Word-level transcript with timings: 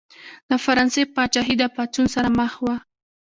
د 0.49 0.51
فرانسې 0.63 1.03
پاچاهي 1.15 1.55
د 1.59 1.63
پاڅون 1.75 2.05
سره 2.15 2.27
مخ 2.39 2.53
وه. 2.65 2.75